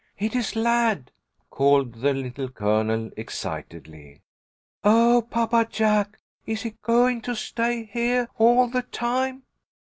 [0.17, 1.11] "It is Lad!"
[1.51, 4.23] called the Little Colonel, excitedly.
[4.83, 6.17] "Oh, Papa Jack!
[6.47, 9.43] Is he goin' to stay heah all the time?"